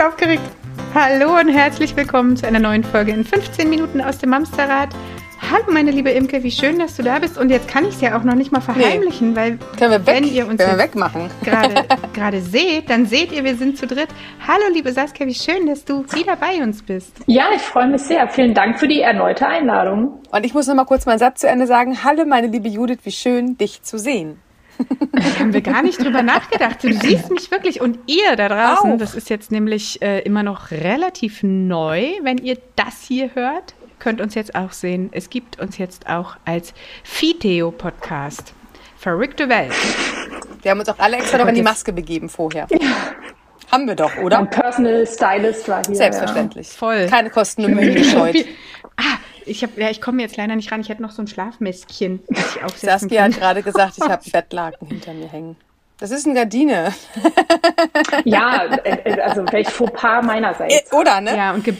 [0.00, 0.42] bin aufgeregt.
[0.94, 4.88] Hallo und herzlich willkommen zu einer neuen Folge in 15 Minuten aus dem Mamsterrad.
[5.50, 7.36] Hallo meine liebe Imke, wie schön, dass du da bist.
[7.36, 9.36] Und jetzt kann ich es ja auch noch nicht mal verheimlichen, nee.
[9.36, 11.28] weil Können wir weg, wenn ihr uns wir wegmachen.
[11.44, 14.08] Gerade, gerade seht, dann seht ihr, wir sind zu dritt.
[14.46, 17.16] Hallo liebe Saskia, wie schön, dass du wieder bei uns bist.
[17.26, 18.26] Ja, ich freue mich sehr.
[18.28, 20.22] Vielen Dank für die erneute Einladung.
[20.30, 22.04] Und ich muss noch mal kurz meinen Satz zu Ende sagen.
[22.04, 24.38] Hallo meine liebe Judith, wie schön, dich zu sehen.
[25.12, 26.82] Da haben wir gar nicht drüber nachgedacht.
[26.82, 28.98] Du siehst mich wirklich und ihr da draußen, Auch.
[28.98, 34.20] das ist jetzt nämlich äh, immer noch relativ neu, wenn ihr das hier hört, könnt
[34.20, 35.10] uns jetzt auch sehen.
[35.12, 36.72] Es gibt uns jetzt auch als
[37.04, 38.54] Fiteo-Podcast.
[38.96, 39.72] Verrückte Welt.
[40.62, 42.66] Wir haben uns auch alle extra noch in die Maske begeben vorher.
[42.70, 42.78] Ja.
[43.70, 44.38] Haben wir doch, oder?
[44.38, 45.94] Ein Personal Stylist war hier.
[45.94, 46.68] Selbstverständlich.
[46.68, 46.74] Ja.
[46.74, 47.06] Voll.
[47.06, 48.36] Keine Kosten und Mühen gescheut.
[48.96, 50.80] ah, ich habe, ja, ich komme jetzt leider nicht ran.
[50.80, 51.28] Ich hätte noch so ein
[52.64, 53.32] aufsetzen Saskia kann.
[53.32, 55.56] hat gerade gesagt, ich habe Bettlaken hinter mir hängen.
[55.98, 56.94] Das ist eine Gardine.
[58.24, 60.90] ja, äh, äh, also welch Fauxpas meinerseits.
[60.90, 61.36] Äh, oder, ne?
[61.36, 61.74] Ja, und ge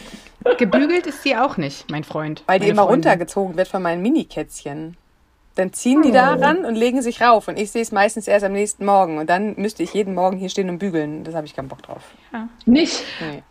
[0.57, 2.45] gebügelt ist sie auch nicht, mein Freund.
[2.47, 3.11] Weil die immer Freundin.
[3.11, 4.97] runtergezogen wird von meinen Minikätzchen.
[5.55, 6.41] Dann ziehen die da oh.
[6.41, 7.49] ran und legen sich rauf.
[7.49, 9.19] Und ich sehe es meistens erst am nächsten Morgen.
[9.19, 11.25] Und dann müsste ich jeden Morgen hier stehen und bügeln.
[11.25, 12.03] Das habe ich keinen Bock drauf.
[12.33, 12.49] Ja.
[12.65, 13.05] Nicht?
[13.21, 13.43] Nee.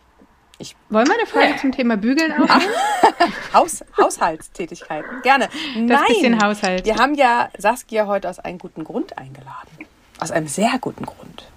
[0.60, 2.72] Ich Wollen wir eine Frage zum Thema Bügeln aufnehmen?
[3.54, 5.22] Haus, Haushaltstätigkeiten.
[5.22, 5.48] Gerne.
[5.48, 6.04] Das Nein.
[6.08, 6.84] bisschen Haushalt.
[6.84, 9.70] Wir haben ja Saskia heute aus einem guten Grund eingeladen.
[10.20, 11.48] Aus einem sehr guten Grund.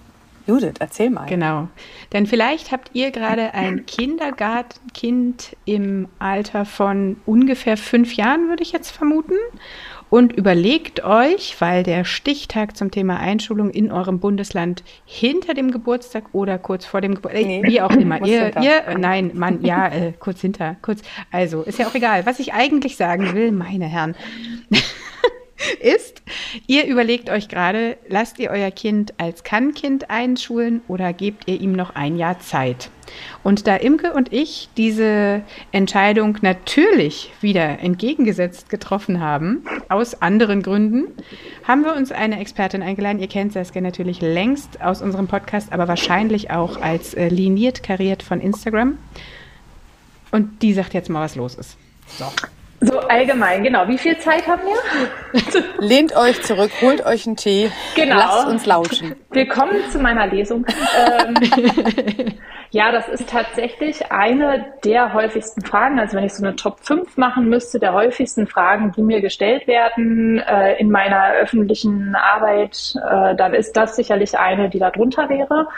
[0.46, 1.26] Judith, erzähl mal.
[1.26, 1.68] Genau.
[2.12, 8.72] Denn vielleicht habt ihr gerade ein Kindergartenkind im Alter von ungefähr fünf Jahren, würde ich
[8.72, 9.34] jetzt vermuten
[10.14, 16.26] und überlegt euch, weil der Stichtag zum Thema Einschulung in eurem Bundesland hinter dem Geburtstag
[16.32, 17.64] oder kurz vor dem Geburtstag, nee.
[17.64, 21.80] wie auch immer, ihr, ihr, äh, nein, Mann, ja, äh, kurz hinter, kurz, also, ist
[21.80, 22.26] ja auch egal.
[22.26, 24.14] Was ich eigentlich sagen will, meine Herren,
[25.80, 26.22] ist,
[26.66, 31.72] ihr überlegt euch gerade, lasst ihr euer Kind als Kann-Kind einschulen oder gebt ihr ihm
[31.72, 32.90] noch ein Jahr Zeit?
[33.42, 35.42] Und da Imke und ich diese
[35.72, 41.08] Entscheidung natürlich wieder entgegengesetzt getroffen haben, aus anderen Gründen,
[41.64, 43.20] haben wir uns eine Expertin eingeladen.
[43.20, 48.22] Ihr kennt Saskia natürlich längst aus unserem Podcast, aber wahrscheinlich auch als äh, liniert kariert
[48.22, 48.98] von Instagram.
[50.30, 51.76] Und die sagt jetzt mal, was los ist.
[52.06, 52.24] So.
[52.84, 53.88] So allgemein, genau.
[53.88, 55.62] Wie viel Zeit haben wir?
[55.78, 57.70] Lehnt euch zurück, holt euch einen Tee.
[57.94, 58.16] Genau.
[58.16, 59.14] Lasst uns lauschen.
[59.30, 60.66] Willkommen zu meiner Lesung.
[60.68, 61.34] ähm,
[62.70, 65.98] ja, das ist tatsächlich eine der häufigsten Fragen.
[65.98, 69.66] Also wenn ich so eine Top 5 machen müsste, der häufigsten Fragen, die mir gestellt
[69.66, 75.30] werden äh, in meiner öffentlichen Arbeit, äh, dann ist das sicherlich eine, die da drunter
[75.30, 75.68] wäre.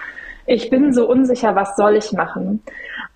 [0.46, 2.62] Ich bin so unsicher, was soll ich machen?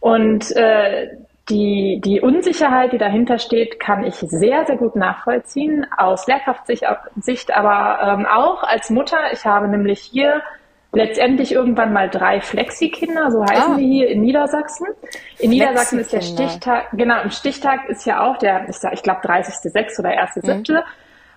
[0.01, 1.09] Und äh,
[1.51, 8.19] die, die Unsicherheit, die dahinter steht, kann ich sehr, sehr gut nachvollziehen, aus Lehrkraftsicht, aber
[8.19, 9.19] ähm, auch als Mutter.
[9.33, 10.43] Ich habe nämlich hier
[10.93, 13.77] letztendlich irgendwann mal drei Flexi-Kinder, so heißen ah.
[13.77, 14.87] die hier in Niedersachsen.
[15.39, 20.01] In Niedersachsen ist der Stichtag, genau, im Stichtag ist ja auch der, ich glaube, 30.06.
[20.01, 20.73] oder 1.07.
[20.73, 20.79] Mhm.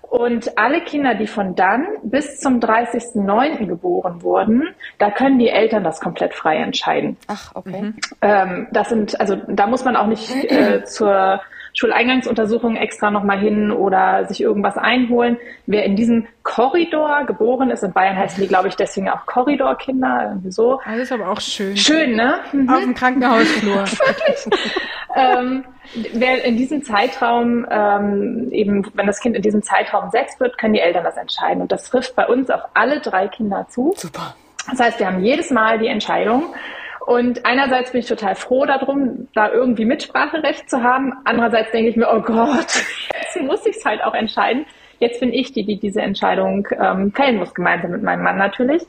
[0.10, 3.66] Und alle Kinder, die von dann bis zum 30.09.
[3.66, 4.70] geboren wurden,
[5.00, 7.18] da können die Eltern das komplett frei entscheiden.
[7.28, 7.82] Ach, okay.
[7.82, 7.96] Mhm.
[8.22, 11.42] Ähm, das sind, also da muss man auch nicht äh, zur
[11.74, 15.38] Schuleingangsuntersuchung extra nochmal hin oder sich irgendwas einholen.
[15.66, 20.28] Wer in diesem Korridor geboren ist, in Bayern heißen die, glaube ich, deswegen auch Korridorkinder,
[20.30, 20.80] irgendwie so.
[20.86, 21.76] Das ist aber auch schön.
[21.76, 22.36] Schön, ne?
[22.52, 22.70] Mhm.
[22.70, 23.76] Auf dem Krankenhausflur.
[23.86, 24.60] Wirklich.
[25.16, 25.66] Ähm,
[26.14, 30.74] wer in diesem Zeitraum, ähm, eben, wenn das Kind in diesem Zeitraum sechs wird, können
[30.74, 31.62] die Eltern das entscheiden.
[31.62, 33.94] Und das trifft bei uns auf alle drei Kinder zu.
[33.98, 34.36] Super.
[34.70, 36.54] Das heißt, wir haben jedes Mal die Entscheidung.
[37.06, 41.14] Und einerseits bin ich total froh darum, da irgendwie Mitspracherecht zu haben.
[41.26, 42.68] Andererseits denke ich mir, oh Gott,
[43.14, 44.66] jetzt muss ich es halt auch entscheiden.
[45.00, 48.84] Jetzt bin ich die, die diese Entscheidung ähm, fällen muss, gemeinsam mit meinem Mann natürlich.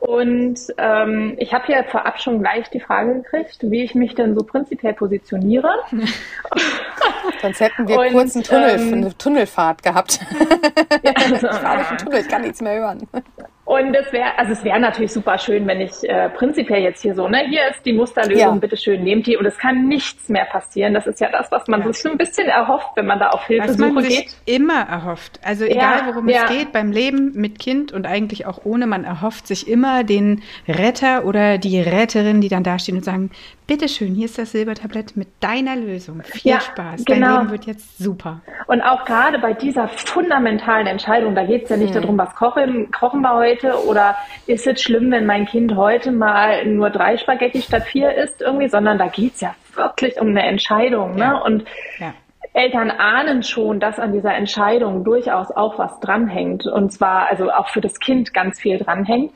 [0.00, 4.36] Und ähm, ich habe hier vorab schon gleich die Frage gekriegt, wie ich mich denn
[4.38, 5.70] so prinzipiell positioniere.
[7.42, 10.20] Sonst hätten wir und, kurz einen Tunnel, ähm, eine Tunnelfahrt gehabt.
[11.02, 11.34] Ja, also,
[11.96, 13.08] ich Tunnel, ich kann nichts mehr hören.
[13.68, 17.14] Und es wäre, also es wäre natürlich super schön, wenn ich äh, prinzipiell jetzt hier
[17.14, 18.54] so, ne, hier ist die Musterlösung, ja.
[18.54, 20.94] bitteschön, nehmt die und es kann nichts mehr passieren.
[20.94, 21.88] Das ist ja das, was man ja.
[21.88, 24.34] sich so ein bisschen erhofft, wenn man da auf Hilfesuche was man geht.
[24.46, 25.38] immer erhofft.
[25.44, 26.44] Also egal, worum ja.
[26.44, 30.42] es geht, beim Leben mit Kind und eigentlich auch ohne, man erhofft sich immer den
[30.66, 33.30] Retter oder die Retterin, die dann dastehen und sagen,
[33.66, 36.22] bitteschön, hier ist das Silbertablett mit deiner Lösung.
[36.22, 37.04] Viel ja, Spaß.
[37.04, 37.40] Dein genau.
[37.40, 38.40] Leben wird jetzt super.
[38.66, 42.00] Und auch gerade bei dieser fundamentalen Entscheidung, da geht es ja nicht hm.
[42.00, 44.16] darum, was kochen, kochen wir heute oder
[44.46, 48.68] ist es schlimm, wenn mein Kind heute mal nur drei Spaghetti statt vier isst irgendwie,
[48.68, 51.14] sondern da geht es ja wirklich um eine Entscheidung.
[51.14, 51.24] Ne?
[51.24, 51.38] Ja.
[51.38, 51.64] Und
[51.98, 52.14] ja.
[52.52, 56.66] Eltern ahnen schon, dass an dieser Entscheidung durchaus auch was dranhängt.
[56.66, 59.32] Und zwar also auch für das Kind ganz viel dranhängt.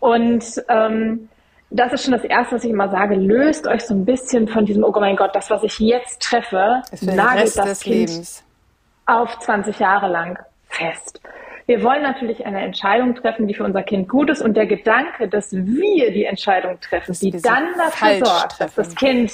[0.00, 1.28] Und ähm,
[1.70, 3.14] das ist schon das Erste, was ich immer sage.
[3.14, 6.82] Löst euch so ein bisschen von diesem, oh mein Gott, das, was ich jetzt treffe,
[7.02, 8.44] nagelt das Kind Lebens.
[9.06, 10.38] auf 20 Jahre lang
[10.68, 11.20] fest.
[11.66, 15.28] Wir wollen natürlich eine Entscheidung treffen, die für unser Kind gut ist und der Gedanke,
[15.28, 19.32] dass wir die Entscheidung treffen, die dann dafür sorgt, dass das Kind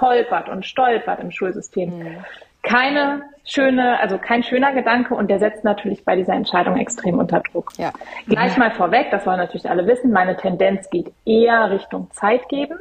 [0.00, 1.98] holpert und stolpert im Schulsystem.
[1.98, 2.16] Mhm.
[2.62, 7.40] Keine schöne, also kein schöner Gedanke und der setzt natürlich bei dieser Entscheidung extrem unter
[7.40, 7.72] Druck.
[7.76, 7.92] Ja.
[8.28, 12.78] Gleich mal vorweg, das wollen natürlich alle wissen, meine Tendenz geht eher Richtung Zeit geben,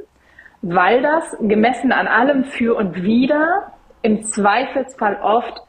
[0.62, 3.72] weil das gemessen an allem für und wieder
[4.04, 5.64] im Zweifelsfall oft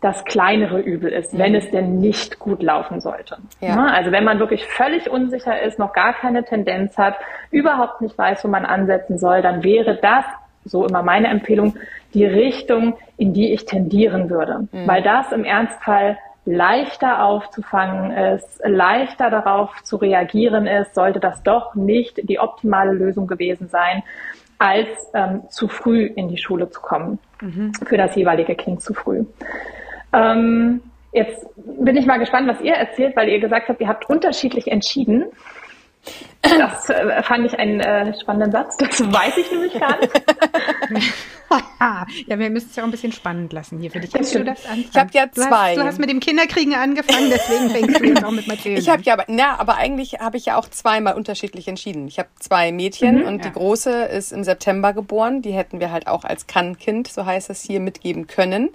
[0.00, 1.58] das kleinere Übel ist, wenn mhm.
[1.58, 3.36] es denn nicht gut laufen sollte.
[3.60, 3.86] Ja.
[3.86, 7.16] Also wenn man wirklich völlig unsicher ist, noch gar keine Tendenz hat,
[7.50, 10.24] überhaupt nicht weiß, wo man ansetzen soll, dann wäre das,
[10.64, 11.76] so immer meine Empfehlung,
[12.14, 14.68] die Richtung, in die ich tendieren würde.
[14.72, 14.86] Mhm.
[14.86, 21.74] Weil das im Ernstfall leichter aufzufangen ist, leichter darauf zu reagieren ist, sollte das doch
[21.74, 24.02] nicht die optimale Lösung gewesen sein,
[24.58, 27.18] als ähm, zu früh in die Schule zu kommen.
[27.40, 27.72] Mhm.
[27.86, 29.24] Für das jeweilige Kind zu früh.
[30.12, 34.08] Ähm, jetzt bin ich mal gespannt, was ihr erzählt, weil ihr gesagt habt, ihr habt
[34.08, 35.26] unterschiedlich entschieden.
[36.42, 38.76] Das äh, fand ich einen äh, spannenden Satz.
[38.78, 40.10] Das weiß ich nämlich gar nicht.
[42.26, 44.10] ja, wir müssen es ja auch ein bisschen spannend lassen hier für dich.
[44.10, 44.86] Kannst du das anfangen?
[44.90, 45.44] Ich habe ja zwei.
[45.44, 48.80] Du hast, du hast, mit dem Kinderkriegen angefangen, deswegen fängst du jetzt auch mit Mathilde
[48.80, 52.08] Ich habe ja, aber, na, aber eigentlich habe ich ja auch zweimal unterschiedlich entschieden.
[52.08, 53.50] Ich habe zwei Mädchen mhm, und ja.
[53.50, 55.42] die große ist im September geboren.
[55.42, 58.70] Die hätten wir halt auch als Kannkind, so heißt es hier, mitgeben können.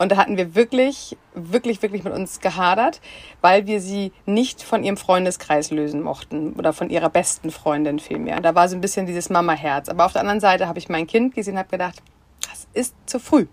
[0.00, 3.02] Und da hatten wir wirklich, wirklich, wirklich mit uns gehadert,
[3.42, 8.40] weil wir sie nicht von ihrem Freundeskreis lösen mochten oder von ihrer besten Freundin vielmehr.
[8.40, 9.90] Da war so ein bisschen dieses Mama-Herz.
[9.90, 11.96] Aber auf der anderen Seite habe ich mein Kind gesehen und habe gedacht,
[12.48, 13.44] das ist zu früh.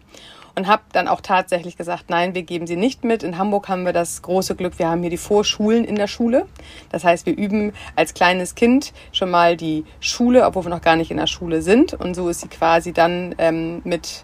[0.56, 3.24] Und habe dann auch tatsächlich gesagt, nein, wir geben sie nicht mit.
[3.24, 6.48] In Hamburg haben wir das große Glück, wir haben hier die Vorschulen in der Schule.
[6.90, 10.96] Das heißt, wir üben als kleines Kind schon mal die Schule, obwohl wir noch gar
[10.96, 11.94] nicht in der Schule sind.
[11.94, 14.24] Und so ist sie quasi dann ähm, mit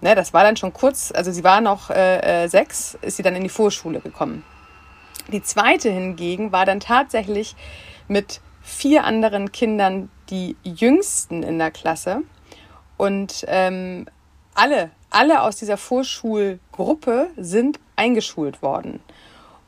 [0.00, 3.22] Ne, das war dann schon kurz, also sie war noch äh, äh, sechs, ist sie
[3.22, 4.44] dann in die Vorschule gekommen.
[5.32, 7.56] Die zweite hingegen war dann tatsächlich
[8.06, 12.22] mit vier anderen Kindern die jüngsten in der Klasse.
[12.96, 14.06] Und ähm,
[14.54, 19.00] alle, alle aus dieser Vorschulgruppe sind eingeschult worden.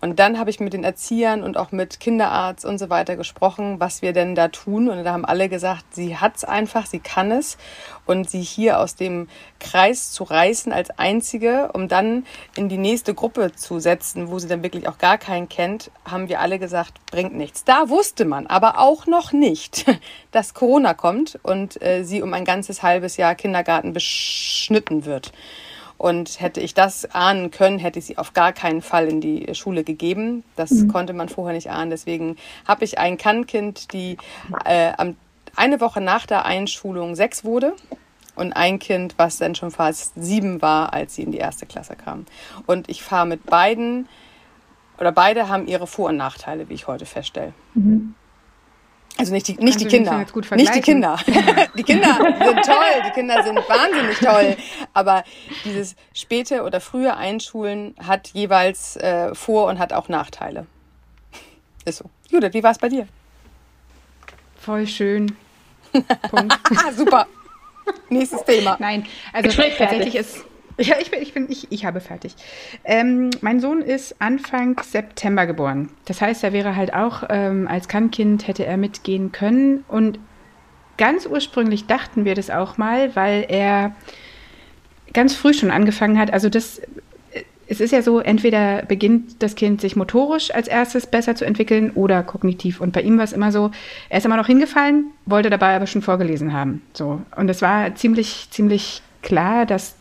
[0.01, 3.81] Und dann habe ich mit den Erziehern und auch mit Kinderarzt und so weiter gesprochen,
[3.81, 4.89] was wir denn da tun.
[4.89, 7.59] Und da haben alle gesagt, sie hat es einfach, sie kann es.
[8.07, 12.25] Und sie hier aus dem Kreis zu reißen als einzige, um dann
[12.57, 16.31] in die nächste Gruppe zu setzen, wo sie dann wirklich auch gar keinen kennt, haben
[16.31, 17.65] wir alle gesagt, bringt nichts.
[17.65, 19.85] Da wusste man aber auch noch nicht,
[20.31, 25.33] dass Corona kommt und äh, sie um ein ganzes halbes Jahr Kindergarten beschnitten wird.
[26.01, 29.55] Und hätte ich das ahnen können, hätte ich sie auf gar keinen Fall in die
[29.55, 30.45] Schule gegeben.
[30.57, 30.89] Das mhm.
[30.89, 31.91] konnte man vorher nicht ahnen.
[31.91, 32.37] Deswegen
[32.67, 34.17] habe ich ein Kannkind, die
[34.65, 34.95] äh,
[35.57, 37.75] eine Woche nach der Einschulung sechs wurde
[38.35, 41.97] und ein Kind, was dann schon fast sieben war, als sie in die erste Klasse
[41.97, 42.25] kam.
[42.65, 44.09] Und ich fahre mit beiden,
[44.99, 47.53] oder beide haben ihre Vor- und Nachteile, wie ich heute feststelle.
[47.75, 48.15] Mhm.
[49.21, 50.27] Also nicht die, nicht also die Kinder.
[50.57, 51.19] Nicht die Kinder.
[51.77, 54.57] die Kinder sind toll, die Kinder sind wahnsinnig toll.
[54.95, 55.25] Aber
[55.65, 60.67] dieses späte oder frühe Einschulen hat jeweils äh, Vor- und hat auch Nachteile.
[61.85, 62.11] Ist so.
[62.29, 63.07] Judith, wie war es bei dir?
[64.57, 65.37] Voll schön.
[66.31, 66.59] Punkt.
[66.97, 67.27] Super.
[68.09, 68.77] Nächstes Thema.
[68.79, 70.45] Nein, also tatsächlich ist
[70.81, 72.35] ja, ich bin, ich bin, ich, ich habe fertig.
[72.85, 75.91] Ähm, mein Sohn ist Anfang September geboren.
[76.07, 79.85] Das heißt, er wäre halt auch ähm, als Kannkind hätte er mitgehen können.
[79.89, 80.19] Und
[80.97, 83.95] ganz ursprünglich dachten wir das auch mal, weil er
[85.13, 86.33] ganz früh schon angefangen hat.
[86.33, 86.81] Also das,
[87.67, 91.91] es ist ja so, entweder beginnt das Kind sich motorisch als erstes besser zu entwickeln
[91.91, 92.81] oder kognitiv.
[92.81, 93.71] Und bei ihm war es immer so,
[94.09, 96.83] er ist immer noch hingefallen, wollte dabei aber schon vorgelesen haben.
[96.95, 97.21] So.
[97.37, 99.97] Und es war ziemlich, ziemlich klar, dass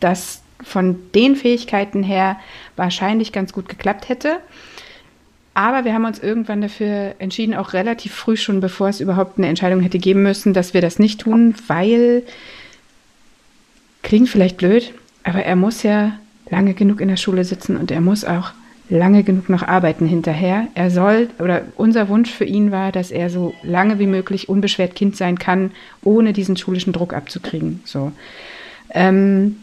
[0.00, 2.38] das von den Fähigkeiten her
[2.76, 4.40] wahrscheinlich ganz gut geklappt hätte.
[5.54, 9.48] Aber wir haben uns irgendwann dafür entschieden, auch relativ früh schon, bevor es überhaupt eine
[9.48, 12.22] Entscheidung hätte geben müssen, dass wir das nicht tun, weil,
[14.02, 14.92] klingt vielleicht blöd,
[15.24, 16.12] aber er muss ja
[16.50, 18.52] lange genug in der Schule sitzen und er muss auch
[18.88, 20.66] lange genug noch arbeiten hinterher.
[20.74, 24.94] Er soll, oder unser Wunsch für ihn war, dass er so lange wie möglich unbeschwert
[24.94, 25.70] Kind sein kann,
[26.02, 27.80] ohne diesen schulischen Druck abzukriegen.
[27.84, 28.12] So.
[28.92, 29.56] Ähm,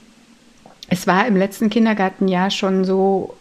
[0.89, 3.35] es war im letzten Kindergartenjahr schon so,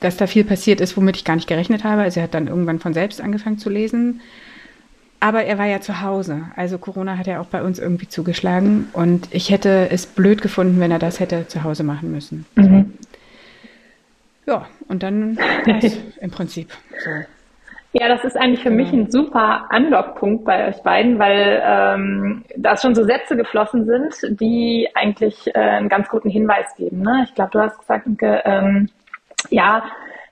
[0.00, 2.02] dass da viel passiert ist, womit ich gar nicht gerechnet habe.
[2.02, 4.20] Also er hat dann irgendwann von selbst angefangen zu lesen.
[5.20, 6.42] Aber er war ja zu Hause.
[6.54, 8.88] Also Corona hat ja auch bei uns irgendwie zugeschlagen.
[8.92, 12.46] Und ich hätte es blöd gefunden, wenn er das hätte zu Hause machen müssen.
[12.54, 12.94] Mhm.
[14.46, 15.38] Ja, und dann
[16.20, 16.70] im Prinzip
[17.04, 17.10] so.
[17.92, 22.76] Ja, das ist eigentlich für mich ein super Anlockpunkt bei euch beiden, weil ähm, da
[22.76, 27.00] schon so Sätze geflossen sind, die eigentlich äh, einen ganz guten Hinweis geben.
[27.00, 27.24] Ne?
[27.24, 28.90] Ich glaube, du hast gesagt, ähm,
[29.48, 29.84] ja,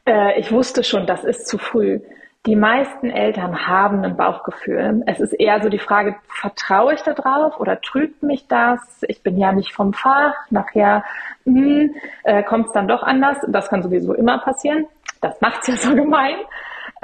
[0.06, 2.00] äh, ich wusste schon, das ist zu früh.
[2.44, 5.02] Die meisten Eltern haben ein Bauchgefühl.
[5.06, 8.80] Es ist eher so die Frage, vertraue ich da drauf oder trübt mich das?
[9.08, 10.34] Ich bin ja nicht vom Fach.
[10.50, 11.04] Nachher
[11.44, 13.38] hm, äh, kommt es dann doch anders.
[13.48, 14.86] Das kann sowieso immer passieren.
[15.20, 16.36] Das macht es ja so gemein.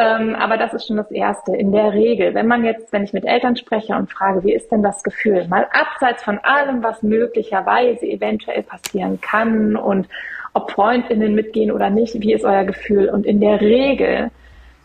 [0.03, 1.55] Ähm, aber das ist schon das Erste.
[1.55, 4.73] In der Regel, wenn man jetzt, wenn ich mit Eltern spreche und frage, wie ist
[4.73, 10.09] denn das Gefühl, mal abseits von allem, was möglicherweise eventuell passieren kann und
[10.55, 13.09] ob Freundinnen mitgehen oder nicht, wie ist euer Gefühl?
[13.11, 14.31] Und in der Regel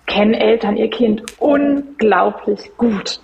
[0.06, 3.20] kennen Eltern ihr Kind unglaublich gut.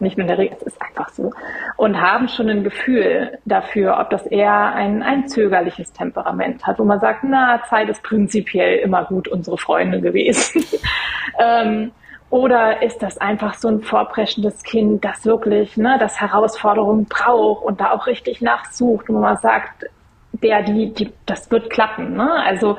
[0.00, 1.32] Nicht nur in der Regel, es ist einfach so.
[1.76, 6.84] Und haben schon ein Gefühl dafür, ob das eher ein, ein zögerliches Temperament hat, wo
[6.84, 10.64] man sagt, na, Zeit ist prinzipiell immer gut unsere Freunde gewesen.
[11.38, 11.92] ähm,
[12.30, 17.80] oder ist das einfach so ein vorpreschendes Kind, das wirklich ne, das Herausforderungen braucht und
[17.80, 19.86] da auch richtig nachsucht, wo man sagt,
[20.32, 22.14] der, die, die, das wird klappen.
[22.14, 22.30] Ne?
[22.44, 22.76] Also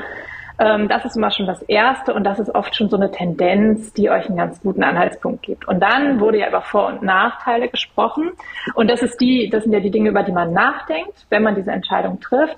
[0.59, 4.09] das ist immer schon das Erste und das ist oft schon so eine Tendenz, die
[4.09, 5.67] euch einen ganz guten Anhaltspunkt gibt.
[5.67, 8.31] Und dann wurde ja über Vor- und Nachteile gesprochen
[8.75, 11.55] und das ist die, das sind ja die Dinge, über die man nachdenkt, wenn man
[11.55, 12.57] diese Entscheidung trifft.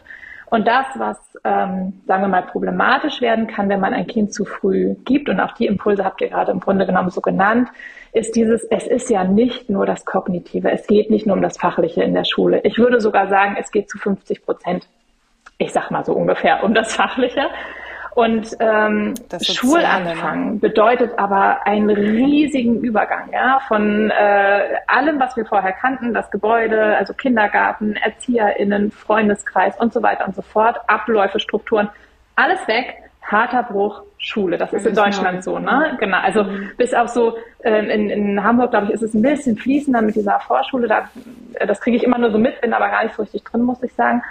[0.51, 4.43] Und das, was, ähm, sagen wir mal, problematisch werden kann, wenn man ein Kind zu
[4.43, 7.69] früh gibt, und auch die Impulse habt ihr gerade im Grunde genommen so genannt,
[8.11, 11.57] ist dieses, es ist ja nicht nur das Kognitive, es geht nicht nur um das
[11.57, 12.59] Fachliche in der Schule.
[12.65, 14.89] Ich würde sogar sagen, es geht zu 50 Prozent,
[15.57, 17.43] ich sag mal so ungefähr, um das Fachliche.
[18.13, 20.59] Und ähm, Schulanfang ne?
[20.59, 26.97] bedeutet aber einen riesigen Übergang ja, von äh, allem, was wir vorher kannten, das Gebäude,
[26.97, 31.89] also Kindergarten, ErzieherInnen, Freundeskreis und so weiter und so fort, Abläufe, Strukturen,
[32.35, 34.57] alles weg, harter Bruch, Schule.
[34.57, 35.97] Das ist in Deutschland so, ne?
[35.99, 36.19] Genau.
[36.19, 36.71] Also mhm.
[36.77, 40.15] bis auf so ähm, in, in Hamburg, glaube ich, ist es ein bisschen fließender mit
[40.15, 40.87] dieser Vorschule.
[40.87, 41.09] Da,
[41.65, 43.81] das kriege ich immer nur so mit, bin aber gar nicht so richtig drin, muss
[43.81, 44.21] ich sagen.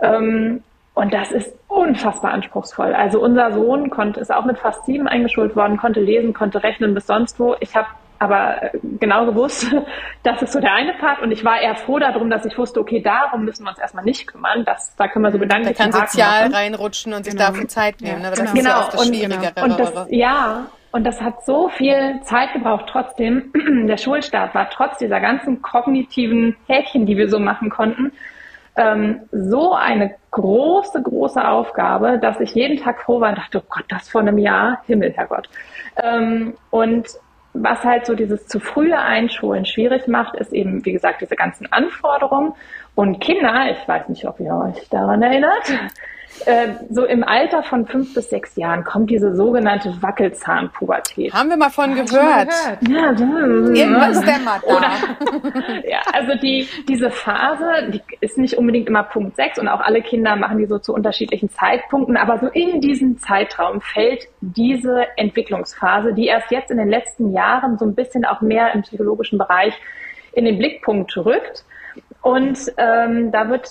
[0.00, 0.62] Ähm,
[0.96, 2.94] und das ist unfassbar anspruchsvoll.
[2.94, 6.94] Also unser Sohn konnte, ist auch mit fast sieben eingeschult worden, konnte lesen, konnte rechnen
[6.94, 7.54] bis sonst wo.
[7.60, 7.86] Ich habe
[8.18, 9.66] aber äh, genau gewusst,
[10.22, 11.20] das ist so der eine Part.
[11.20, 14.04] Und ich war eher froh darum, dass ich wusste, okay, darum müssen wir uns erstmal
[14.04, 14.64] nicht kümmern.
[14.64, 16.54] Das, da können wir so gedanklich Der kann sozial machen.
[16.54, 17.30] reinrutschen und genau.
[17.30, 18.22] sich dafür Zeit nehmen.
[18.22, 18.34] Ja, ne?
[18.34, 18.54] das genau.
[18.54, 19.52] ist ja auch das und, Schwierigere.
[19.54, 19.66] Genau.
[19.66, 22.86] Und das, ja, und das hat so viel Zeit gebraucht.
[22.88, 23.52] Trotzdem,
[23.86, 28.12] der Schulstart war trotz dieser ganzen kognitiven Häkchen, die wir so machen konnten,
[28.76, 33.66] ähm, so eine große, große Aufgabe, dass ich jeden Tag froh war und dachte, oh
[33.68, 35.48] Gott, das vor einem Jahr, Himmel, Herrgott.
[36.02, 37.06] Ähm, und
[37.54, 41.72] was halt so dieses zu frühe Einschulen schwierig macht, ist eben, wie gesagt, diese ganzen
[41.72, 42.52] Anforderungen.
[42.94, 45.72] Und Kinder, ich weiß nicht, ob ihr euch daran erinnert,
[46.44, 51.32] äh, so im Alter von fünf bis sechs Jahren kommt diese sogenannte Wackelzahnpubertät.
[51.32, 52.08] Haben wir mal von gehört.
[52.10, 52.50] gehört.
[52.88, 54.76] Ja, Irgendwas dämmert da.
[54.76, 54.90] Oder,
[55.88, 60.02] ja, also die, diese Phase, die ist nicht unbedingt immer Punkt sechs und auch alle
[60.02, 66.12] Kinder machen die so zu unterschiedlichen Zeitpunkten, aber so in diesen Zeitraum fällt diese Entwicklungsphase,
[66.12, 69.74] die erst jetzt in den letzten Jahren so ein bisschen auch mehr im psychologischen Bereich
[70.32, 71.64] in den Blickpunkt rückt.
[72.26, 73.70] Und ähm, da wird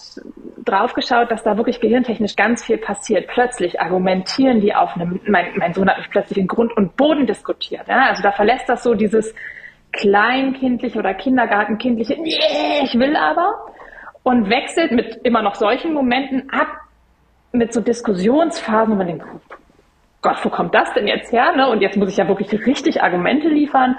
[0.64, 3.28] drauf geschaut, dass da wirklich gehirntechnisch ganz viel passiert.
[3.28, 7.28] Plötzlich argumentieren die auf einem, mein, mein Sohn hat mich plötzlich in Grund und Boden
[7.28, 7.86] diskutiert.
[7.90, 8.08] Ja?
[8.08, 9.36] Also da verlässt das so dieses
[9.92, 13.74] kleinkindliche oder kindergartenkindliche, nee, ich will aber,
[14.24, 16.68] und wechselt mit immer noch solchen Momenten ab
[17.52, 19.26] mit so Diskussionsphasen, wo man denkt,
[20.22, 21.58] Gott, wo kommt das denn jetzt her?
[21.58, 21.68] Ne?
[21.68, 23.98] Und jetzt muss ich ja wirklich richtig Argumente liefern.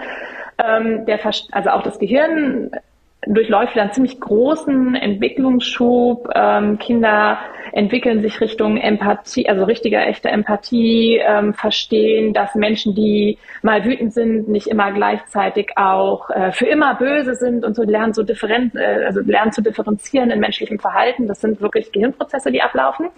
[0.56, 2.70] Ähm, der, also auch das Gehirn
[3.26, 6.28] durchläuft einen ziemlich großen Entwicklungsschub.
[6.34, 7.38] Ähm, Kinder
[7.72, 14.12] entwickeln sich Richtung Empathie, also richtiger, echter Empathie, ähm, verstehen, dass Menschen, die mal wütend
[14.14, 18.72] sind, nicht immer gleichzeitig auch äh, für immer böse sind und so lernen, so differen
[18.76, 21.26] äh, also lernen zu differenzieren in menschlichem Verhalten.
[21.26, 23.08] Das sind wirklich Gehirnprozesse, die ablaufen.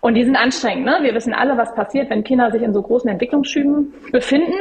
[0.00, 0.84] Und die sind anstrengend.
[0.84, 0.98] Ne?
[1.02, 4.54] Wir wissen alle, was passiert, wenn Kinder sich in so großen Entwicklungsschüben befinden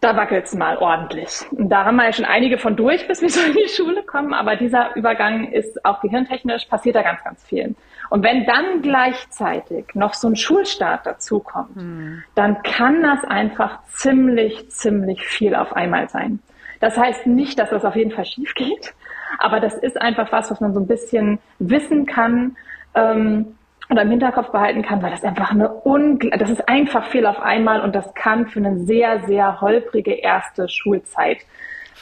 [0.00, 1.46] da wackelt's mal ordentlich.
[1.50, 4.02] Und da haben wir ja schon einige von durch, bis wir so in die Schule
[4.02, 4.32] kommen.
[4.32, 7.74] Aber dieser Übergang ist auch gehirntechnisch, passiert da ganz, ganz viel.
[8.08, 12.24] Und wenn dann gleichzeitig noch so ein Schulstart dazukommt, hm.
[12.34, 16.40] dann kann das einfach ziemlich, ziemlich viel auf einmal sein.
[16.80, 18.94] Das heißt nicht, dass das auf jeden Fall schief geht,
[19.38, 22.56] aber das ist einfach was, was man so ein bisschen wissen kann.
[22.94, 23.54] Ähm,
[23.90, 27.40] oder im Hinterkopf behalten kann, weil das einfach eine ungl das ist einfach viel auf
[27.40, 31.38] einmal und das kann für eine sehr, sehr holprige erste Schulzeit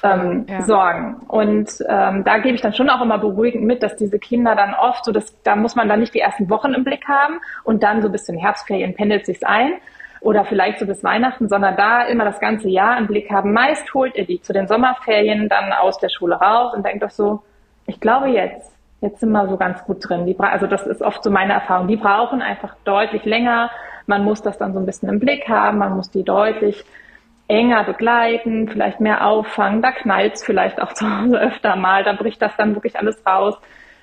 [0.02, 0.62] ähm, ja.
[0.62, 1.16] sorgen.
[1.28, 4.74] Und ähm, da gebe ich dann schon auch immer beruhigend mit, dass diese Kinder dann
[4.74, 7.82] oft so, dass da muss man dann nicht die ersten Wochen im Blick haben und
[7.82, 9.72] dann so bis zum Herbstferien pendelt sich's ein.
[10.20, 13.52] oder vielleicht so bis Weihnachten, sondern da immer das ganze Jahr im Blick haben.
[13.52, 17.10] Meist holt ihr die zu den Sommerferien dann aus der Schule raus und denkt doch
[17.10, 17.42] so,
[17.86, 20.26] ich glaube jetzt, jetzt sind wir so ganz gut drin.
[20.26, 21.88] Die, also das ist oft so meine Erfahrung.
[21.88, 23.70] Die brauchen einfach deutlich länger.
[24.06, 25.78] Man muss das dann so ein bisschen im Blick haben.
[25.78, 26.84] Man muss die deutlich
[27.48, 29.82] enger begleiten, vielleicht mehr auffangen.
[29.82, 32.04] Da knallt es vielleicht auch zu Hause öfter mal.
[32.04, 33.56] Da bricht das dann wirklich alles raus.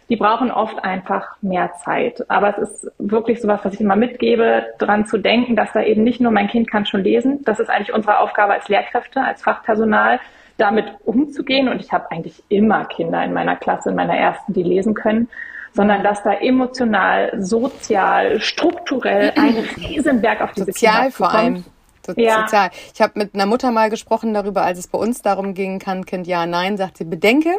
[0.07, 2.29] Die brauchen oft einfach mehr Zeit.
[2.29, 6.03] Aber es ist wirklich sowas, was ich immer mitgebe, daran zu denken, dass da eben
[6.03, 7.43] nicht nur mein Kind kann schon lesen.
[7.43, 10.19] Das ist eigentlich unsere Aufgabe als Lehrkräfte, als Fachpersonal,
[10.57, 11.69] damit umzugehen.
[11.69, 15.27] Und ich habe eigentlich immer Kinder in meiner Klasse, in meiner ersten, die lesen können
[15.75, 21.65] sondern dass da emotional, sozial, strukturell ein Riesenberg auf diese Sozial Kinder vor allem.
[22.05, 22.41] So, ja.
[22.41, 22.69] Sozial.
[22.93, 26.05] Ich habe mit einer Mutter mal gesprochen darüber, als es bei uns darum ging, kann
[26.05, 27.49] Kind ja, nein, sagt sie, bedenke,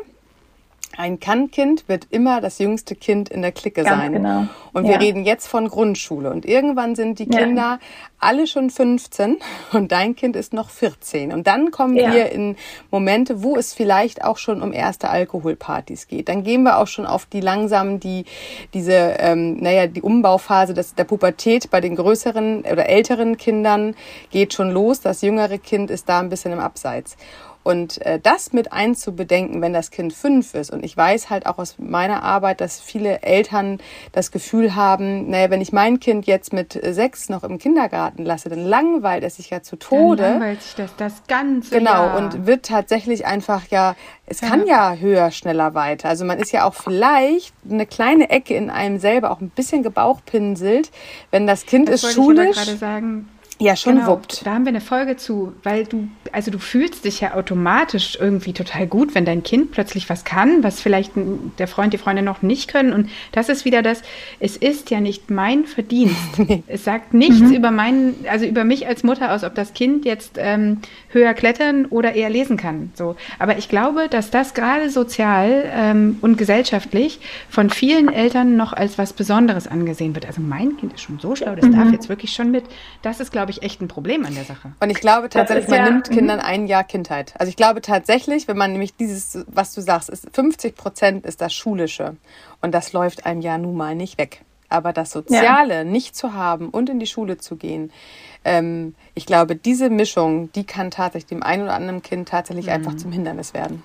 [0.97, 4.13] ein Kann-Kind wird immer das jüngste Kind in der Clique Ganz sein.
[4.13, 4.47] Genau.
[4.73, 4.93] Und ja.
[4.93, 6.31] wir reden jetzt von Grundschule.
[6.31, 7.79] Und irgendwann sind die Kinder ja.
[8.19, 9.39] alle schon 15
[9.73, 11.33] und dein Kind ist noch 14.
[11.33, 12.13] Und dann kommen ja.
[12.13, 12.57] wir in
[12.91, 16.29] Momente, wo es vielleicht auch schon um erste Alkoholpartys geht.
[16.29, 18.25] Dann gehen wir auch schon auf die langsam die
[18.73, 23.95] diese ähm, naja die Umbauphase des, der Pubertät bei den größeren oder älteren Kindern
[24.31, 25.01] geht schon los.
[25.01, 27.17] Das jüngere Kind ist da ein bisschen im Abseits.
[27.67, 30.71] Und äh, das mit einzubedenken, wenn das Kind fünf ist.
[30.71, 33.79] Und ich weiß halt auch aus meiner Arbeit, dass viele Eltern
[34.13, 38.49] das Gefühl haben, naja, wenn ich mein Kind jetzt mit sechs noch im Kindergarten lasse,
[38.49, 40.23] dann langweilt es sich ja zu Tode.
[40.23, 41.77] Dann langweilt sich das, das Ganze.
[41.77, 42.17] Genau, Jahr.
[42.19, 43.97] und wird tatsächlich einfach ja,
[44.27, 44.49] es ja.
[44.49, 46.09] kann ja höher, schneller weiter.
[46.09, 49.83] Also man ist ja auch vielleicht eine kleine Ecke in einem selber auch ein bisschen
[49.83, 50.93] gebauchpinselt,
[51.33, 52.51] wenn das Kind das ist schulisch.
[52.51, 54.47] Ich gerade sagen ja, schon genau, wuppt.
[54.47, 58.53] Da haben wir eine Folge zu, weil du, also du fühlst dich ja automatisch irgendwie
[58.53, 61.13] total gut, wenn dein Kind plötzlich was kann, was vielleicht
[61.59, 62.93] der Freund, die Freundin noch nicht können.
[62.93, 64.03] Und das ist wieder das,
[64.41, 66.17] es ist ja nicht mein Verdienst.
[66.67, 67.53] es sagt nichts mhm.
[67.53, 71.87] über meinen, also über mich als Mutter aus, ob das Kind jetzt ähm, höher klettern
[71.87, 72.91] oder eher lesen kann.
[72.95, 73.17] So.
[73.39, 78.99] Aber ich glaube, dass das gerade sozial ähm, und gesellschaftlich von vielen Eltern noch als
[78.99, 80.27] was Besonderes angesehen wird.
[80.27, 81.73] Also mein Kind ist schon so schlau, das mhm.
[81.77, 82.65] darf jetzt wirklich schon mit.
[83.01, 84.73] Das ist, glaube glaube ich, echt ein Problem an der Sache.
[84.81, 87.35] Und ich glaube tatsächlich, man ja, nimmt Kindern ein Jahr Kindheit.
[87.39, 91.41] Also ich glaube tatsächlich, wenn man nämlich dieses, was du sagst, ist 50 Prozent ist
[91.41, 92.17] das Schulische.
[92.61, 94.43] Und das läuft einem Jahr nun mal nicht weg.
[94.69, 95.85] Aber das Soziale ja.
[95.85, 97.93] nicht zu haben und in die Schule zu gehen,
[98.45, 102.73] ähm, ich glaube, diese Mischung, die kann tatsächlich dem einen oder anderen Kind tatsächlich mhm.
[102.73, 103.85] einfach zum Hindernis werden.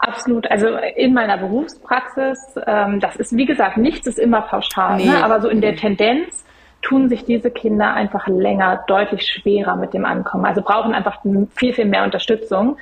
[0.00, 0.50] Absolut.
[0.50, 5.06] Also in meiner Berufspraxis, ähm, das ist wie gesagt, nichts ist immer pauschal, nee.
[5.06, 5.24] ne?
[5.24, 6.44] aber so in der Tendenz
[6.84, 10.44] tun sich diese Kinder einfach länger deutlich schwerer mit dem Ankommen.
[10.44, 11.22] Also brauchen einfach
[11.56, 12.76] viel, viel mehr Unterstützung.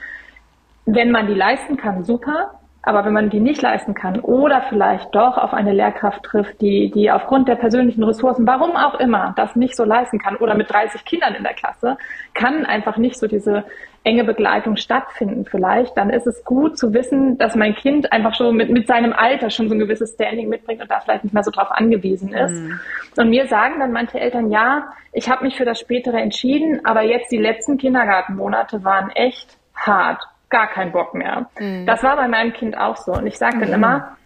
[0.84, 2.50] Wenn man die leisten kann, super.
[2.84, 6.90] Aber wenn man die nicht leisten kann oder vielleicht doch auf eine Lehrkraft trifft, die,
[6.90, 10.70] die aufgrund der persönlichen Ressourcen, warum auch immer, das nicht so leisten kann oder mit
[10.70, 11.96] 30 Kindern in der Klasse,
[12.34, 13.64] kann einfach nicht so diese
[14.04, 18.56] enge Begleitung stattfinden vielleicht, dann ist es gut zu wissen, dass mein Kind einfach schon
[18.56, 21.44] mit, mit seinem Alter schon so ein gewisses Standing mitbringt und da vielleicht nicht mehr
[21.44, 22.52] so drauf angewiesen ist.
[22.52, 22.80] Mhm.
[23.16, 27.02] Und mir sagen dann manche Eltern, ja, ich habe mich für das Spätere entschieden, aber
[27.02, 31.46] jetzt die letzten Kindergartenmonate waren echt hart gar keinen Bock mehr.
[31.58, 31.86] Mhm.
[31.86, 33.12] Das war bei meinem Kind auch so.
[33.12, 33.74] Und ich sage dann mhm.
[33.74, 34.16] immer,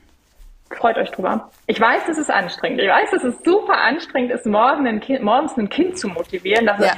[0.70, 1.50] freut euch drüber.
[1.66, 2.82] Ich weiß, das ist anstrengend.
[2.82, 6.66] Ich weiß, dass es super anstrengend ist, morgen ein kind, morgens ein Kind zu motivieren,
[6.66, 6.92] dass ja.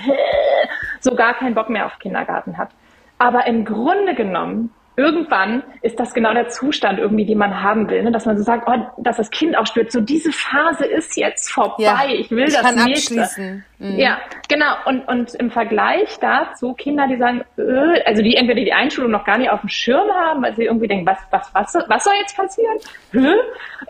[0.99, 2.71] es so gar keinen Bock mehr auf Kindergarten hat.
[3.19, 8.03] Aber im Grunde genommen irgendwann ist das genau der Zustand irgendwie, den man haben will,
[8.03, 8.11] ne?
[8.11, 11.53] dass man so sagt, oh, dass das Kind auch spürt, so diese Phase ist jetzt
[11.53, 13.23] vorbei, ja, ich will ich das kann nächste.
[13.23, 13.65] Abschließen.
[13.79, 13.99] Mhm.
[13.99, 14.75] Ja, genau.
[14.87, 19.25] Und, und im Vergleich dazu Kinder, die sagen, äh, also die entweder die Einschulung noch
[19.25, 22.15] gar nicht auf dem Schirm haben, weil sie irgendwie denken, was, was, was, was soll
[22.21, 22.79] jetzt passieren?
[23.13, 23.35] Hä?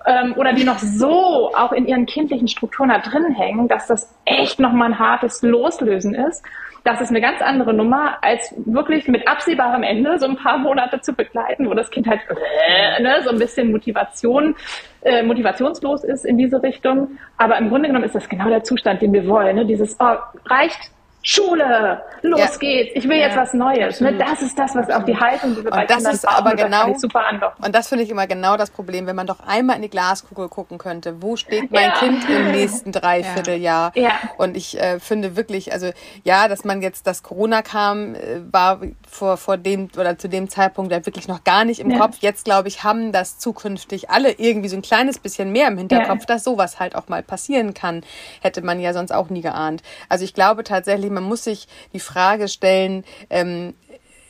[0.06, 4.14] Ähm, oder die noch so auch in ihren kindlichen Strukturen da drin hängen, dass das
[4.26, 6.44] echt nochmal ein hartes Loslösen ist
[6.88, 11.00] das ist eine ganz andere Nummer, als wirklich mit absehbarem Ende so ein paar Monate
[11.00, 14.56] zu begleiten, wo das Kind halt äh, ne, so ein bisschen Motivation,
[15.02, 17.18] äh, motivationslos ist in diese Richtung.
[17.36, 19.56] Aber im Grunde genommen ist das genau der Zustand, den wir wollen.
[19.56, 19.66] Ne?
[19.66, 20.90] Dieses, oh, reicht
[21.22, 22.56] Schule, los ja.
[22.58, 23.26] geht's, ich will ja.
[23.26, 24.00] jetzt was Neues.
[24.00, 24.14] Ne?
[24.14, 26.46] Das ist das, was auch die Haltung, die wir bei und das Kindern ist brauchen,
[26.46, 27.64] aber genau, super andocken.
[27.64, 30.48] Und das finde ich immer genau das Problem, wenn man doch einmal in die Glaskugel
[30.48, 31.98] gucken könnte, wo steht mein ja.
[31.98, 33.92] Kind im nächsten Dreivierteljahr?
[33.94, 34.12] Ja.
[34.36, 35.90] Und ich äh, finde wirklich, also
[36.22, 40.48] ja, dass man jetzt, dass Corona kam, äh, war vor, vor dem oder zu dem
[40.48, 42.18] Zeitpunkt ja wirklich noch gar nicht im Kopf.
[42.20, 46.26] Jetzt, glaube ich, haben das zukünftig alle irgendwie so ein kleines bisschen mehr im Hinterkopf,
[46.26, 48.02] dass sowas halt auch mal passieren kann.
[48.40, 49.82] Hätte man ja sonst auch nie geahnt.
[50.08, 53.74] Also ich glaube tatsächlich, man muss sich die Frage stellen, ähm,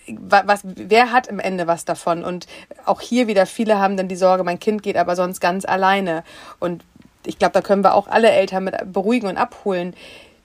[0.09, 2.25] was, wer hat im Ende was davon?
[2.25, 2.47] Und
[2.87, 6.25] auch hier wieder, viele haben dann die Sorge, mein Kind geht aber sonst ganz alleine.
[6.59, 6.83] Und
[7.27, 9.95] ich glaube, da können wir auch alle Eltern mit beruhigen und abholen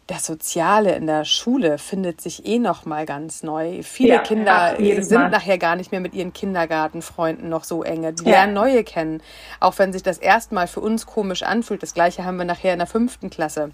[0.08, 3.84] das Soziale in der Schule findet sich eh noch mal ganz neu.
[3.84, 5.30] Viele ja, Kinder sind mal.
[5.30, 8.12] nachher gar nicht mehr mit ihren Kindergartenfreunden noch so enge.
[8.14, 8.32] Die ja.
[8.32, 9.22] lernen neue kennen,
[9.60, 11.82] auch wenn sich das erstmal für uns komisch anfühlt.
[11.82, 13.72] Das gleiche haben wir nachher in der fünften Klasse.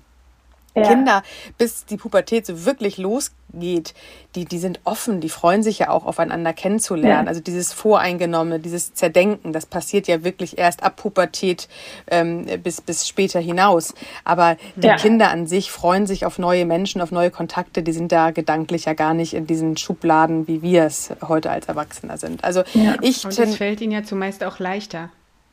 [0.79, 0.87] Ja.
[0.87, 1.23] Kinder,
[1.57, 3.93] bis die Pubertät so wirklich losgeht,
[4.35, 7.25] die, die sind offen, die freuen sich ja auch aufeinander kennenzulernen.
[7.25, 7.27] Ja.
[7.27, 11.67] Also dieses Voreingenommene, dieses Zerdenken, das passiert ja wirklich erst ab Pubertät
[12.11, 13.93] ähm, bis, bis später hinaus.
[14.23, 14.97] Aber die ja.
[14.97, 18.85] Kinder an sich freuen sich auf neue Menschen, auf neue Kontakte, die sind da gedanklich
[18.85, 22.43] ja gar nicht in diesen Schubladen, wie wir es heute als Erwachsener sind.
[22.43, 22.63] Also
[23.01, 23.25] ich.
[23.25, 25.09] Und es fällt ihnen ja zumeist auch leichter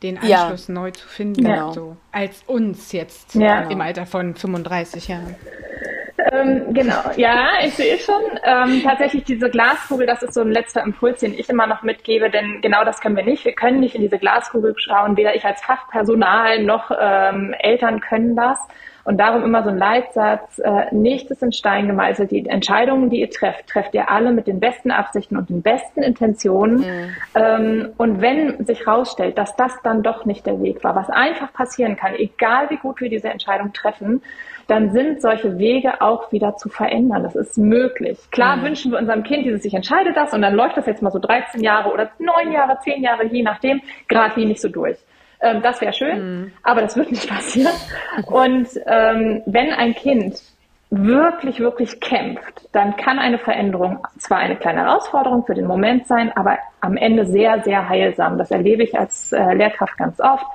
[0.06, 0.74] den Anschluss ja.
[0.74, 1.72] neu zu finden, genau.
[1.72, 3.62] so, als uns jetzt ja.
[3.68, 5.34] im Alter von 35 Jahren.
[6.32, 8.22] Ähm, genau, ja, ich sehe schon.
[8.42, 12.30] Ähm, tatsächlich diese Glaskugel, das ist so ein letzter Impuls, den ich immer noch mitgebe,
[12.30, 13.44] denn genau das können wir nicht.
[13.44, 18.34] Wir können nicht in diese Glaskugel schauen, weder ich als Fachpersonal noch ähm, Eltern können
[18.34, 18.58] das.
[19.06, 22.32] Und darum immer so ein Leitsatz, äh, nichts ist in Stein gemeißelt.
[22.32, 26.02] Die Entscheidungen, die ihr trefft, trefft ihr alle mit den besten Absichten und den besten
[26.02, 26.78] Intentionen.
[26.78, 27.16] Mhm.
[27.36, 31.52] Ähm, und wenn sich herausstellt, dass das dann doch nicht der Weg war, was einfach
[31.52, 34.22] passieren kann, egal wie gut wir diese Entscheidung treffen,
[34.66, 37.22] dann sind solche Wege auch wieder zu verändern.
[37.22, 38.18] Das ist möglich.
[38.32, 38.64] Klar mhm.
[38.64, 41.20] wünschen wir unserem Kind, dieses sich entscheidet das und dann läuft das jetzt mal so
[41.20, 44.98] 13 Jahre oder 9 Jahre, 10 Jahre, je nachdem, gerade nicht so durch.
[45.40, 46.52] Ähm, das wäre schön, mhm.
[46.62, 47.74] aber das wird nicht passieren.
[48.26, 50.40] Und ähm, wenn ein Kind
[50.90, 56.32] wirklich, wirklich kämpft, dann kann eine Veränderung zwar eine kleine Herausforderung für den Moment sein,
[56.36, 58.38] aber am Ende sehr, sehr heilsam.
[58.38, 60.46] Das erlebe ich als äh, Lehrkraft ganz oft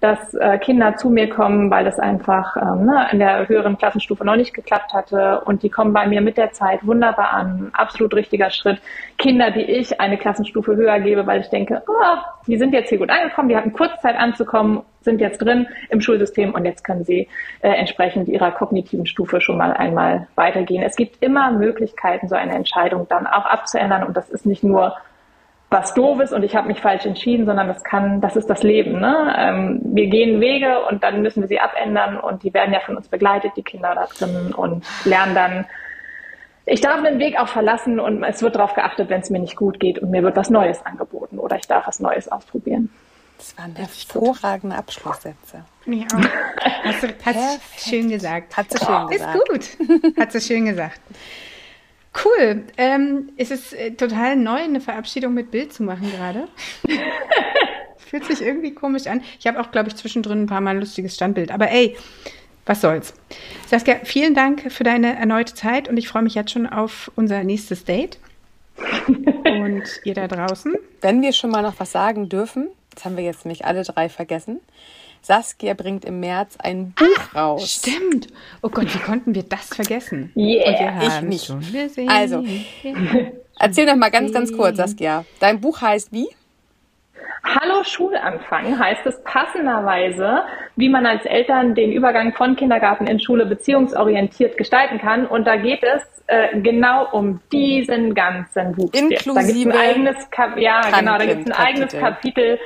[0.00, 4.24] dass äh, Kinder zu mir kommen, weil das einfach ähm, ne, in der höheren Klassenstufe
[4.24, 7.70] noch nicht geklappt hatte und die kommen bei mir mit der Zeit wunderbar an.
[7.72, 8.80] Absolut richtiger Schritt.
[9.16, 12.98] Kinder, die ich eine Klassenstufe höher gebe, weil ich denke, oh, die sind jetzt hier
[12.98, 17.28] gut angekommen, die hatten Kurzzeit anzukommen, sind jetzt drin im Schulsystem und jetzt können sie
[17.62, 20.82] äh, entsprechend ihrer kognitiven Stufe schon mal einmal weitergehen.
[20.84, 24.94] Es gibt immer Möglichkeiten, so eine Entscheidung dann auch abzuändern und das ist nicht nur
[25.70, 28.62] was doof ist und ich habe mich falsch entschieden, sondern das kann, das ist das
[28.62, 29.00] Leben.
[29.00, 29.34] Ne?
[29.36, 32.96] Ähm, wir gehen Wege und dann müssen wir sie abändern und die werden ja von
[32.96, 35.66] uns begleitet, die Kinder da drin und lernen dann,
[36.64, 39.56] ich darf den Weg auch verlassen und es wird darauf geachtet, wenn es mir nicht
[39.56, 42.90] gut geht und mir wird was Neues angeboten oder ich darf was Neues ausprobieren.
[43.36, 45.64] Das waren hervorragende Abschlusssätze.
[45.86, 46.06] Ja.
[46.84, 48.56] Hast du hast schön gesagt.
[48.56, 49.38] Hat sie schön gesagt.
[49.50, 50.16] Ist gut.
[50.18, 51.00] Hat sie schön gesagt.
[52.24, 52.64] Cool.
[52.76, 56.48] Ähm, ist es äh, total neu, eine Verabschiedung mit Bild zu machen gerade?
[57.98, 59.22] Fühlt sich irgendwie komisch an.
[59.38, 61.50] Ich habe auch, glaube ich, zwischendrin ein paar Mal ein lustiges Standbild.
[61.50, 61.96] Aber ey,
[62.64, 63.14] was soll's.
[63.66, 67.44] Saskia, vielen Dank für deine erneute Zeit und ich freue mich jetzt schon auf unser
[67.44, 68.18] nächstes Date.
[69.08, 70.74] und ihr da draußen.
[71.00, 74.08] Wenn wir schon mal noch was sagen dürfen, das haben wir jetzt nämlich alle drei
[74.08, 74.60] vergessen.
[75.22, 77.70] Saskia bringt im März ein Buch ah, raus.
[77.70, 78.28] Stimmt.
[78.62, 80.32] Oh Gott, wie konnten wir das vergessen?
[80.38, 81.52] Yeah, ich nicht.
[82.08, 82.44] Also,
[83.58, 85.24] erzähl doch mal ganz, ganz kurz, Saskia.
[85.40, 86.28] Dein Buch heißt wie?
[87.44, 90.42] Hallo Schulanfang heißt es passenderweise,
[90.76, 95.26] wie man als Eltern den Übergang von Kindergarten in Schule beziehungsorientiert gestalten kann.
[95.26, 98.92] Und da geht es äh, genau um diesen ganzen Buch.
[98.92, 102.58] Inklusive da gibt ein eigenes Kap ja, genau, da gibt es ein eigenes Kapitel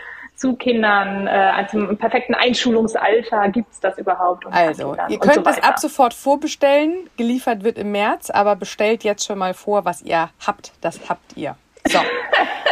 [0.43, 4.45] zu Kindern, äh, also im perfekten Einschulungsalter gibt es das überhaupt?
[4.51, 7.09] also, ihr könnt so das ab sofort vorbestellen.
[7.17, 10.73] Geliefert wird im März, aber bestellt jetzt schon mal vor, was ihr habt.
[10.81, 11.55] Das habt ihr.
[11.89, 12.01] So,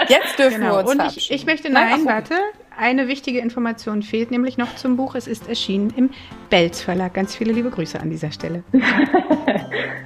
[0.08, 0.78] jetzt dürfen genau.
[0.78, 2.34] wir uns Und ich, ich möchte, nein, nein warte,
[2.76, 5.14] eine wichtige Information fehlt nämlich noch zum Buch.
[5.14, 6.10] Es ist erschienen im
[6.48, 7.14] Belz Verlag.
[7.14, 8.64] Ganz viele liebe Grüße an dieser Stelle.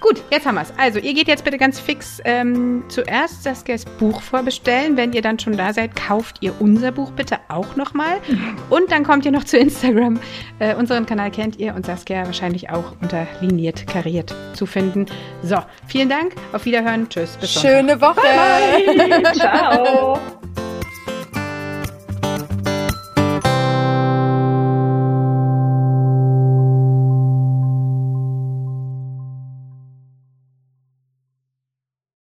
[0.00, 0.72] Gut, jetzt haben wir es.
[0.78, 4.96] Also, ihr geht jetzt bitte ganz fix ähm, zuerst Saskias Buch vorbestellen.
[4.96, 8.18] Wenn ihr dann schon da seid, kauft ihr unser Buch bitte auch nochmal.
[8.70, 10.18] Und dann kommt ihr noch zu Instagram.
[10.58, 15.06] Äh, unseren Kanal kennt ihr und Saskia wahrscheinlich auch unter liniert kariert zu finden.
[15.42, 16.34] So, vielen Dank.
[16.52, 17.08] Auf Wiederhören.
[17.08, 17.36] Tschüss.
[17.36, 18.20] Bis Schöne Woche.
[18.20, 19.32] Bye.
[19.34, 20.18] Ciao.